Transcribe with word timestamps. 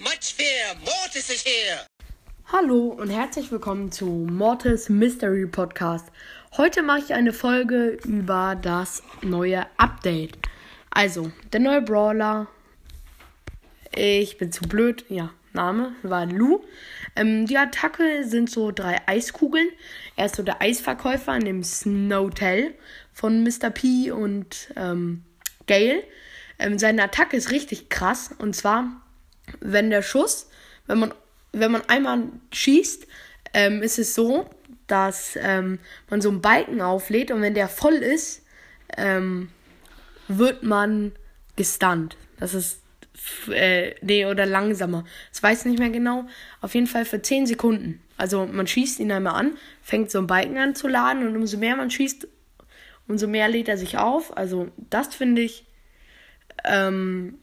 much 0.00 0.34
fear. 0.34 0.76
Mortis 0.84 1.28
is 1.28 1.42
here. 1.42 1.80
Hallo 2.52 2.88
und 2.88 3.10
herzlich 3.10 3.50
willkommen 3.50 3.90
zu 3.90 4.06
Mortis 4.06 4.88
Mystery 4.88 5.46
Podcast. 5.46 6.06
Heute 6.56 6.82
mache 6.82 7.00
ich 7.00 7.14
eine 7.14 7.32
Folge 7.32 7.98
über 8.04 8.56
das 8.60 9.02
neue 9.22 9.66
Update. 9.76 10.38
Also, 10.90 11.32
der 11.52 11.60
neue 11.60 11.82
Brawler. 11.82 12.46
Ich 13.94 14.38
bin 14.38 14.52
zu 14.52 14.62
blöd. 14.62 15.04
Ja, 15.08 15.30
Name 15.52 15.96
war 16.02 16.26
Lu. 16.26 16.60
Ähm, 17.16 17.46
die 17.46 17.58
Attacke 17.58 18.24
sind 18.24 18.50
so 18.50 18.70
drei 18.70 19.00
Eiskugeln. 19.06 19.68
Er 20.14 20.26
ist 20.26 20.36
so 20.36 20.44
der 20.44 20.62
Eisverkäufer 20.62 21.34
in 21.34 21.44
dem 21.44 21.64
Snowtel 21.64 22.74
von 23.12 23.42
Mr. 23.42 23.70
P 23.70 24.12
und 24.12 24.72
ähm, 24.76 25.24
Gale. 25.66 26.04
Ähm, 26.60 26.78
seine 26.78 27.02
Attacke 27.02 27.36
ist 27.36 27.50
richtig 27.50 27.88
krass. 27.88 28.30
Und 28.38 28.54
zwar, 28.54 29.02
wenn 29.60 29.90
der 29.90 30.02
Schuss, 30.02 30.48
wenn 30.86 30.98
man, 30.98 31.14
wenn 31.52 31.72
man 31.72 31.82
einmal 31.88 32.24
schießt, 32.52 33.06
ähm, 33.54 33.82
ist 33.82 33.98
es 33.98 34.14
so, 34.14 34.48
dass 34.86 35.38
ähm, 35.40 35.78
man 36.10 36.20
so 36.20 36.28
einen 36.28 36.40
Balken 36.40 36.80
auflädt 36.80 37.30
und 37.30 37.42
wenn 37.42 37.54
der 37.54 37.68
voll 37.68 37.94
ist, 37.94 38.42
ähm, 38.96 39.50
wird 40.28 40.62
man 40.62 41.12
gestunt. 41.56 42.16
Das 42.38 42.54
ist 42.54 42.80
äh, 43.50 43.94
nee, 44.02 44.26
oder 44.26 44.46
langsamer. 44.46 45.04
Das 45.30 45.42
weiß 45.42 45.60
ich 45.60 45.66
nicht 45.66 45.78
mehr 45.78 45.90
genau. 45.90 46.26
Auf 46.60 46.74
jeden 46.74 46.86
Fall 46.86 47.04
für 47.04 47.20
10 47.20 47.46
Sekunden. 47.46 48.00
Also 48.16 48.46
man 48.46 48.66
schießt 48.66 49.00
ihn 49.00 49.12
einmal 49.12 49.34
an, 49.34 49.56
fängt 49.82 50.10
so 50.10 50.18
einen 50.18 50.26
Balken 50.26 50.58
an 50.58 50.74
zu 50.74 50.88
laden 50.88 51.26
und 51.26 51.36
umso 51.36 51.58
mehr 51.58 51.76
man 51.76 51.90
schießt, 51.90 52.26
umso 53.06 53.26
mehr 53.26 53.48
lädt 53.48 53.68
er 53.68 53.78
sich 53.78 53.98
auf. 53.98 54.36
Also 54.36 54.68
das 54.76 55.14
finde 55.14 55.42
ich 55.42 55.66
ähm, 56.64 57.38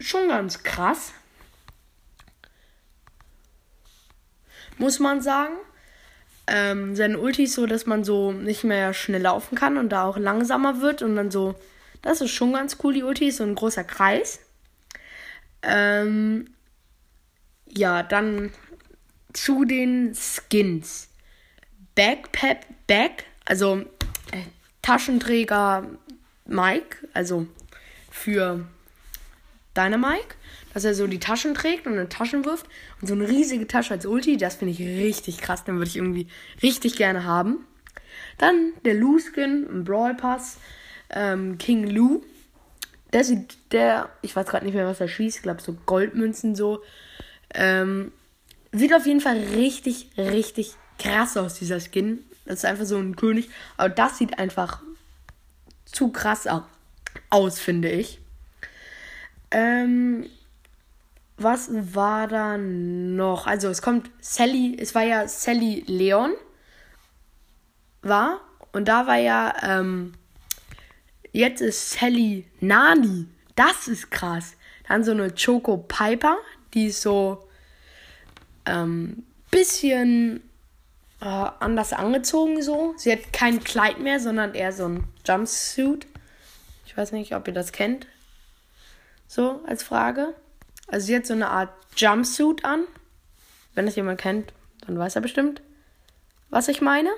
schon 0.00 0.28
ganz 0.28 0.62
krass. 0.62 1.12
Muss 4.78 4.98
man 4.98 5.20
sagen. 5.20 5.54
Ähm, 6.46 6.96
seine 6.96 7.18
Ulti 7.18 7.44
ist 7.44 7.54
so, 7.54 7.66
dass 7.66 7.84
man 7.84 8.04
so 8.04 8.32
nicht 8.32 8.64
mehr 8.64 8.94
schnell 8.94 9.20
laufen 9.22 9.54
kann 9.54 9.76
und 9.76 9.90
da 9.90 10.04
auch 10.04 10.16
langsamer 10.16 10.80
wird 10.80 11.02
und 11.02 11.14
dann 11.16 11.30
so. 11.30 11.54
Das 12.00 12.20
ist 12.20 12.30
schon 12.30 12.54
ganz 12.54 12.78
cool, 12.82 12.94
die 12.94 13.02
Ulti 13.02 13.28
ist 13.28 13.38
so 13.38 13.44
ein 13.44 13.54
großer 13.54 13.84
Kreis. 13.84 14.40
Ähm, 15.62 16.54
ja, 17.66 18.02
dann 18.02 18.50
zu 19.32 19.64
den 19.64 20.14
Skins. 20.14 21.08
Backpack, 21.94 22.66
Back, 22.86 23.24
also 23.44 23.80
äh, 24.30 24.44
Taschenträger 24.82 25.84
Mike, 26.46 27.08
also 27.12 27.46
für 28.10 28.66
deine 29.78 29.96
Mike, 29.96 30.34
dass 30.74 30.84
er 30.84 30.94
so 30.94 31.06
die 31.06 31.20
Taschen 31.20 31.54
trägt 31.54 31.86
und 31.86 31.96
in 31.96 32.10
Taschen 32.10 32.44
wirft 32.44 32.66
und 33.00 33.08
so 33.08 33.14
eine 33.14 33.28
riesige 33.28 33.66
Tasche 33.66 33.94
als 33.94 34.06
Ulti, 34.06 34.36
das 34.36 34.56
finde 34.56 34.72
ich 34.72 34.80
richtig 34.80 35.38
krass, 35.38 35.64
den 35.64 35.76
würde 35.76 35.88
ich 35.88 35.96
irgendwie 35.96 36.28
richtig 36.62 36.96
gerne 36.96 37.24
haben. 37.24 37.64
Dann 38.36 38.72
der 38.84 38.94
Lou-Skin 38.94 39.66
im 39.68 39.84
Brawl 39.84 40.14
Pass, 40.14 40.58
ähm, 41.10 41.58
King 41.58 41.86
Lou, 41.86 42.22
der 43.12 43.24
sieht, 43.24 43.56
der, 43.72 44.10
ich 44.22 44.36
weiß 44.36 44.46
gerade 44.46 44.66
nicht 44.66 44.74
mehr, 44.74 44.86
was 44.86 45.00
er 45.00 45.08
schießt, 45.08 45.38
ich 45.38 45.42
glaube 45.42 45.62
so 45.62 45.76
Goldmünzen 45.86 46.54
so. 46.54 46.82
Ähm, 47.54 48.12
sieht 48.72 48.92
auf 48.94 49.06
jeden 49.06 49.20
Fall 49.20 49.38
richtig, 49.38 50.10
richtig 50.18 50.74
krass 50.98 51.36
aus, 51.36 51.54
dieser 51.54 51.80
Skin. 51.80 52.24
Das 52.44 52.58
ist 52.58 52.64
einfach 52.64 52.84
so 52.84 52.98
ein 52.98 53.16
König. 53.16 53.48
Aber 53.76 53.88
das 53.88 54.18
sieht 54.18 54.38
einfach 54.38 54.82
zu 55.86 56.10
krass 56.10 56.46
aus, 57.30 57.58
finde 57.58 57.90
ich. 57.90 58.20
Ähm, 59.50 60.26
was 61.36 61.68
war 61.72 62.28
da 62.28 62.58
noch? 62.58 63.46
Also 63.46 63.68
es 63.68 63.82
kommt 63.82 64.10
Sally, 64.20 64.76
es 64.80 64.94
war 64.94 65.02
ja 65.02 65.28
Sally 65.28 65.84
Leon. 65.86 66.32
War. 68.02 68.40
Und 68.72 68.86
da 68.86 69.06
war 69.06 69.16
ja, 69.16 69.54
ähm, 69.62 70.14
Jetzt 71.32 71.60
ist 71.60 71.90
Sally 71.90 72.46
Nani. 72.60 73.26
Das 73.54 73.88
ist 73.88 74.10
krass. 74.10 74.56
Dann 74.88 75.04
so 75.04 75.12
eine 75.12 75.32
Choco 75.32 75.76
Piper, 75.76 76.38
die 76.74 76.86
ist 76.86 77.02
so 77.02 77.48
ähm, 78.66 79.24
bisschen 79.50 80.42
äh, 81.20 81.24
anders 81.26 81.92
angezogen 81.92 82.62
so. 82.62 82.94
Sie 82.96 83.12
hat 83.12 83.32
kein 83.32 83.62
Kleid 83.62 84.00
mehr, 84.00 84.20
sondern 84.20 84.54
eher 84.54 84.72
so 84.72 84.88
ein 84.88 85.04
Jumpsuit. 85.26 86.06
Ich 86.86 86.96
weiß 86.96 87.12
nicht, 87.12 87.34
ob 87.34 87.46
ihr 87.46 87.54
das 87.54 87.72
kennt. 87.72 88.06
So 89.28 89.62
als 89.66 89.84
Frage. 89.84 90.34
Also 90.88 91.06
sie 91.06 91.16
hat 91.16 91.26
so 91.26 91.34
eine 91.34 91.48
Art 91.48 91.70
Jumpsuit 91.96 92.64
an. 92.64 92.84
Wenn 93.74 93.86
das 93.86 93.94
jemand 93.94 94.20
kennt, 94.20 94.52
dann 94.86 94.98
weiß 94.98 95.14
er 95.14 95.22
bestimmt, 95.22 95.62
was 96.50 96.66
ich 96.66 96.80
meine. 96.80 97.10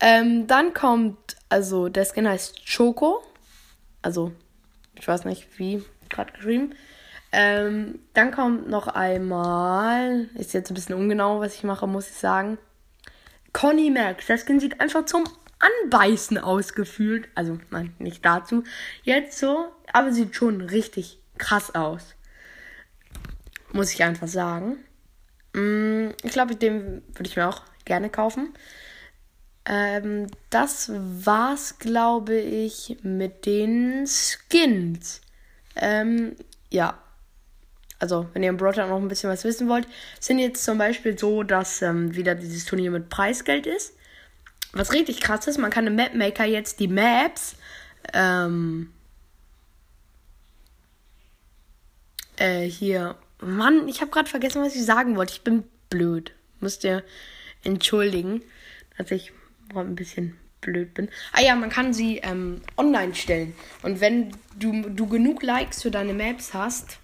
Ähm, 0.00 0.46
dann 0.48 0.74
kommt 0.74 1.36
also 1.52 1.90
der 1.90 2.06
Skin 2.06 2.26
heißt 2.26 2.62
Choco. 2.66 3.22
Also, 4.00 4.32
ich 4.98 5.06
weiß 5.06 5.26
nicht 5.26 5.46
wie, 5.58 5.84
gerade 6.08 6.32
geschrieben. 6.32 6.74
Ähm, 7.30 7.98
dann 8.14 8.32
kommt 8.32 8.70
noch 8.70 8.88
einmal, 8.88 10.30
ist 10.34 10.54
jetzt 10.54 10.70
ein 10.70 10.74
bisschen 10.74 10.94
ungenau, 10.94 11.40
was 11.40 11.54
ich 11.54 11.62
mache, 11.62 11.86
muss 11.86 12.08
ich 12.08 12.16
sagen. 12.16 12.56
Conny 13.52 13.90
Max. 13.90 14.26
Der 14.28 14.38
Skin 14.38 14.60
sieht 14.60 14.80
einfach 14.80 15.04
zum 15.04 15.24
Anbeißen 15.62 16.38
ausgefühlt. 16.38 17.28
Also, 17.34 17.58
nein, 17.70 17.94
nicht 17.98 18.24
dazu. 18.24 18.64
Jetzt 19.02 19.38
so, 19.38 19.68
aber 19.92 20.12
sieht 20.12 20.34
schon 20.34 20.60
richtig 20.60 21.18
krass 21.38 21.74
aus. 21.74 22.14
Muss 23.72 23.92
ich 23.92 24.02
einfach 24.02 24.28
sagen. 24.28 24.78
Mm, 25.54 26.10
ich 26.22 26.32
glaube, 26.32 26.56
den 26.56 27.02
würde 27.14 27.28
ich 27.28 27.36
mir 27.36 27.48
auch 27.48 27.62
gerne 27.84 28.10
kaufen. 28.10 28.52
Ähm, 29.64 30.26
das 30.50 30.90
war's, 30.92 31.78
glaube 31.78 32.36
ich, 32.36 32.98
mit 33.02 33.46
den 33.46 34.06
Skins. 34.06 35.20
Ähm, 35.76 36.36
ja. 36.70 36.98
Also, 37.98 38.28
wenn 38.32 38.42
ihr 38.42 38.48
im 38.48 38.56
Broadcast 38.56 38.90
noch 38.90 38.96
ein 39.00 39.06
bisschen 39.06 39.30
was 39.30 39.44
wissen 39.44 39.68
wollt, 39.68 39.86
sind 40.18 40.40
jetzt 40.40 40.64
zum 40.64 40.76
Beispiel 40.76 41.16
so, 41.16 41.44
dass 41.44 41.82
ähm, 41.82 42.16
wieder 42.16 42.34
dieses 42.34 42.64
Turnier 42.64 42.90
mit 42.90 43.08
Preisgeld 43.08 43.66
ist. 43.66 43.94
Was 44.72 44.92
richtig 44.92 45.20
krass 45.20 45.46
ist, 45.46 45.58
man 45.58 45.70
kann 45.70 45.86
im 45.86 45.96
Mapmaker 45.96 46.44
jetzt 46.44 46.80
die 46.80 46.88
Maps 46.88 47.56
ähm, 48.12 48.90
äh, 52.36 52.62
hier. 52.62 53.16
Mann, 53.40 53.88
ich 53.88 54.00
habe 54.00 54.10
gerade 54.10 54.30
vergessen, 54.30 54.62
was 54.62 54.74
ich 54.74 54.84
sagen 54.84 55.16
wollte. 55.16 55.34
Ich 55.34 55.42
bin 55.42 55.64
blöd. 55.90 56.32
Müsst 56.60 56.84
ihr 56.84 57.02
entschuldigen, 57.64 58.42
dass 58.96 59.10
ich 59.10 59.32
ein 59.74 59.94
bisschen 59.94 60.36
blöd 60.60 60.94
bin. 60.94 61.08
Ah 61.32 61.42
ja, 61.42 61.54
man 61.54 61.70
kann 61.70 61.92
sie 61.92 62.18
ähm, 62.18 62.62
online 62.76 63.14
stellen. 63.14 63.54
Und 63.82 64.00
wenn 64.00 64.32
du, 64.58 64.88
du 64.88 65.06
genug 65.06 65.42
Likes 65.42 65.82
für 65.82 65.90
deine 65.90 66.14
Maps 66.14 66.54
hast, 66.54 66.98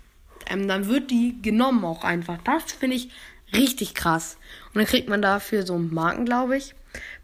ähm, 0.49 0.69
dann 0.69 0.87
wird 0.89 1.11
die 1.11 1.43
genommen 1.43 1.85
auch 1.85 2.05
einfach. 2.05 2.39
Das 2.45 2.73
finde 2.73 2.97
ich 2.97 3.11
richtig 3.53 3.95
krass. 3.95 4.39
Und 4.69 4.77
dann 4.77 4.87
kriegt 4.87 5.09
man 5.09 5.21
dafür 5.21 5.67
so 5.67 5.77
Marken, 5.77 6.25
glaube 6.25 6.57
ich, 6.57 6.75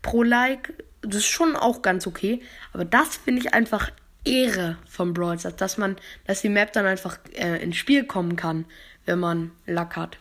pro 0.02 0.22
Like. 0.22 0.72
Das 1.02 1.16
ist 1.16 1.26
schon 1.26 1.56
auch 1.56 1.82
ganz 1.82 2.06
okay. 2.06 2.42
Aber 2.72 2.84
das 2.84 3.16
finde 3.16 3.42
ich 3.42 3.54
einfach 3.54 3.90
Ehre 4.24 4.78
vom 4.88 5.12
Brawl 5.12 5.38
Stars, 5.38 5.56
dass 5.56 5.78
man, 5.78 5.96
dass 6.26 6.40
die 6.40 6.48
Map 6.48 6.72
dann 6.72 6.86
einfach 6.86 7.18
äh, 7.34 7.62
ins 7.62 7.76
Spiel 7.76 8.04
kommen 8.04 8.36
kann, 8.36 8.64
wenn 9.04 9.18
man 9.18 9.52
Lack 9.66 9.96
hat. 9.96 10.18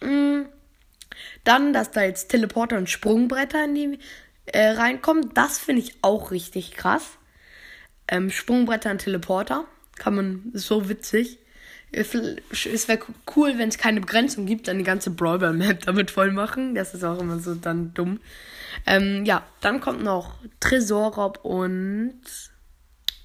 Mm. 0.00 0.46
Dann, 1.44 1.72
dass 1.72 1.90
da 1.90 2.02
jetzt 2.02 2.28
Teleporter 2.28 2.76
und 2.78 2.88
Sprungbretter 2.88 3.64
in 3.64 3.74
die 3.74 3.98
äh, 4.46 4.68
reinkommen. 4.68 5.30
Das 5.34 5.58
finde 5.58 5.82
ich 5.82 5.96
auch 6.02 6.30
richtig 6.30 6.72
krass. 6.72 7.18
Ähm, 8.06 8.30
Sprungbretter 8.30 8.90
und 8.90 8.98
Teleporter. 8.98 9.64
Kann 9.96 10.14
man, 10.14 10.50
so 10.54 10.88
witzig. 10.88 11.38
Es 11.90 12.12
wäre 12.88 12.98
cool, 13.34 13.54
wenn 13.56 13.70
es 13.70 13.78
keine 13.78 14.00
Begrenzung 14.00 14.44
gibt, 14.44 14.68
dann 14.68 14.78
die 14.78 14.84
ganze 14.84 15.10
Brawler 15.10 15.52
Map 15.52 15.80
damit 15.86 16.10
voll 16.10 16.32
machen. 16.32 16.74
Das 16.74 16.94
ist 16.94 17.04
auch 17.04 17.18
immer 17.18 17.38
so 17.38 17.54
dann 17.54 17.94
dumm. 17.94 18.20
Ähm, 18.86 19.24
ja, 19.24 19.44
dann 19.60 19.80
kommt 19.80 20.02
noch 20.02 20.34
Tresorraub 20.60 21.44
und 21.44 22.20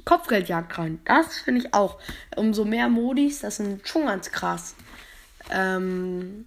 Kopfgeldjagd 0.05 0.77
rein. 0.77 0.99
Das 1.05 1.39
finde 1.39 1.61
ich 1.61 1.73
auch. 1.73 1.99
Umso 2.35 2.65
mehr 2.65 2.89
Modis, 2.89 3.39
das 3.39 3.57
sind 3.57 3.87
schon 3.87 4.05
ganz 4.05 4.31
krass. 4.31 4.75
Ähm, 5.51 6.45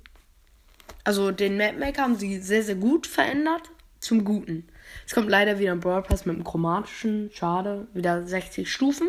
also 1.04 1.30
den 1.30 1.56
Mapmaker 1.56 2.02
haben 2.02 2.16
sie 2.16 2.40
sehr, 2.40 2.62
sehr 2.62 2.74
gut 2.74 3.06
verändert 3.06 3.70
zum 4.00 4.24
Guten. 4.24 4.66
Es 5.06 5.14
kommt 5.14 5.28
leider 5.28 5.58
wieder 5.58 5.72
ein 5.72 5.80
Brawl 5.80 6.02
Pass 6.02 6.26
mit 6.26 6.34
einem 6.34 6.44
chromatischen. 6.44 7.30
Schade. 7.32 7.86
Wieder 7.94 8.26
60 8.26 8.70
Stufen. 8.70 9.08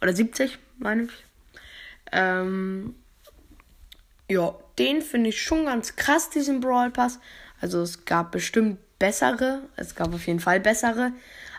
Oder 0.00 0.14
70, 0.14 0.58
meine 0.78 1.04
ich. 1.04 1.10
Ähm, 2.12 2.94
ja, 4.28 4.54
den 4.78 5.02
finde 5.02 5.30
ich 5.30 5.42
schon 5.42 5.66
ganz 5.66 5.96
krass, 5.96 6.30
diesen 6.30 6.60
Brawl 6.60 6.90
Pass. 6.90 7.18
Also 7.60 7.80
es 7.82 8.04
gab 8.04 8.32
bestimmt 8.32 8.78
bessere. 8.98 9.62
Es 9.76 9.94
gab 9.94 10.14
auf 10.14 10.26
jeden 10.26 10.40
Fall 10.40 10.60
bessere. 10.60 11.12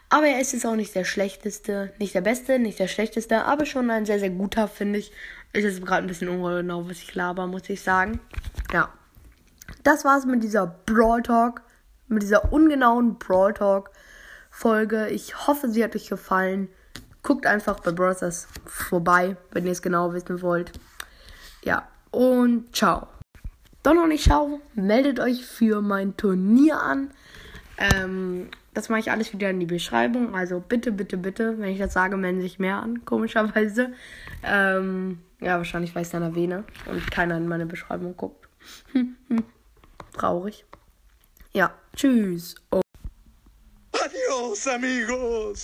Aber 0.10 0.28
er 0.28 0.40
ist 0.40 0.54
jetzt 0.54 0.66
auch 0.66 0.76
nicht 0.76 0.94
der 0.96 1.06
schlechteste, 1.06 1.94
nicht 1.98 2.14
der 2.14 2.22
beste, 2.22 2.60
nicht 2.60 2.80
der 2.80 2.88
schlechteste, 2.88 3.46
aber 3.46 3.66
schon 3.66 3.90
ein 3.90 4.06
sehr, 4.06 4.20
sehr 4.20 4.30
guter, 4.30 4.68
finde 4.68 5.00
ich. 5.00 5.12
Ist 5.54 5.64
jetzt 5.64 5.86
gerade 5.86 6.06
ein 6.06 6.08
bisschen 6.08 6.30
ungenau, 6.30 6.88
was 6.88 7.00
ich 7.00 7.16
laber, 7.16 7.48
muss 7.48 7.70
ich 7.70 7.82
sagen. 7.82 8.20
Ja. 8.72 8.94
Das 9.84 10.06
war's 10.06 10.26
mit 10.26 10.44
dieser 10.44 10.68
Brawl 10.68 11.24
Talk, 11.24 11.64
mit 12.08 12.22
dieser 12.22 12.54
ungenauen 12.54 13.18
Brawl 13.18 13.54
Talk 13.54 13.92
Folge. 14.50 15.10
Ich 15.10 15.48
hoffe, 15.48 15.70
sie 15.70 15.84
hat 15.84 15.96
euch 15.96 16.10
gefallen. 16.10 16.70
Guckt 17.24 17.48
einfach 17.48 17.80
bei 17.80 17.92
Brothers 17.92 18.48
vorbei, 18.66 19.38
wenn 19.52 19.66
ihr 19.66 19.72
es 19.72 19.82
genau 19.82 20.14
wissen 20.14 20.42
wollt. 20.42 20.72
Ja, 21.64 21.88
und 22.12 22.76
ciao. 22.76 23.08
Doch 23.82 23.94
noch 23.94 24.08
nicht 24.08 24.26
schau, 24.26 24.60
meldet 24.76 25.20
euch 25.20 25.46
für 25.46 25.82
mein 25.82 26.16
Turnier 26.16 26.80
an. 26.80 27.12
Ähm, 27.78 28.50
das 28.74 28.90
mache 28.90 29.00
ich 29.00 29.12
alles 29.12 29.34
wieder 29.34 29.50
in 29.50 29.60
die 29.60 29.66
Beschreibung. 29.66 30.36
Also 30.36 30.60
bitte, 30.60 30.92
bitte, 30.92 31.18
bitte, 31.18 31.60
wenn 31.60 31.70
ich 31.70 31.80
das 31.80 31.94
sage, 31.94 32.18
melden 32.18 32.42
sich 32.42 32.60
mehr 32.60 32.78
an, 32.82 33.06
komischerweise. 33.06 33.94
Ähm, 34.44 35.20
ja, 35.42 35.58
wahrscheinlich 35.58 35.94
weiß 35.94 36.12
dann 36.12 36.24
erwähne 36.24 36.64
und 36.86 37.12
keiner 37.12 37.38
in 37.38 37.48
meine 37.48 37.66
Beschreibung 37.66 38.16
guckt. 38.16 38.48
Traurig. 40.14 40.66
Ja, 41.52 41.74
tschüss. 41.96 42.56
Oh. 42.72 42.82
Adios, 43.92 44.68
amigos. 44.68 45.62